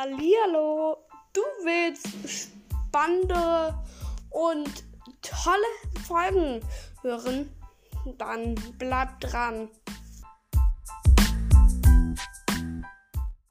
[0.00, 0.96] Hallihallo,
[1.32, 3.74] du willst spannende
[4.30, 4.84] und
[5.22, 6.60] tolle Folgen
[7.02, 7.50] hören?
[8.16, 9.68] Dann bleib dran.